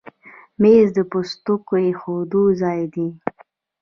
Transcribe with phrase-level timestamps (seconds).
[0.61, 3.07] مېز د پوستکو ایښودو ځای دی.